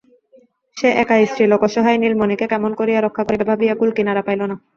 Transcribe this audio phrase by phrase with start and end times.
[0.77, 4.55] সে একা স্ত্রীলোক, অসহায় নীলমণিকে কেমন করিয়া রক্ষা করিবে ভাবিয়া কূলকিনারা পাইল না।